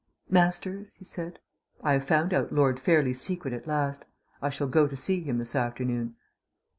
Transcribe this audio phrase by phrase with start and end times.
[0.31, 1.37] "Masters," he said,
[1.83, 4.05] "I have found out Lord Fairlie's secret at last.
[4.41, 6.15] I shall go to see him this afternoon."